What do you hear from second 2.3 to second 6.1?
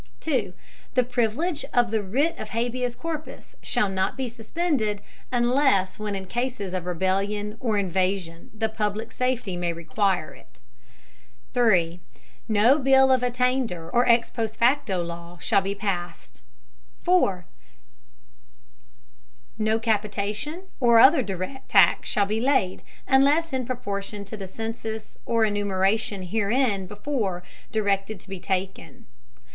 of Habeas Corpus shall not be suspended, unless